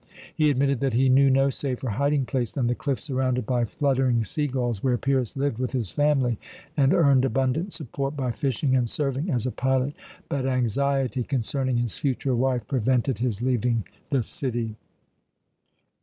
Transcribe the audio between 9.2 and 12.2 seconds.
as pilot. But anxiety concerning his